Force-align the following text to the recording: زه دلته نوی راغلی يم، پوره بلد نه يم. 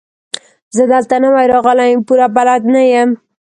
زه 0.75 0.83
دلته 0.93 1.15
نوی 1.23 1.45
راغلی 1.53 1.85
يم، 1.91 1.99
پوره 2.07 2.27
بلد 2.37 2.61
نه 2.73 2.81
يم. 2.93 3.09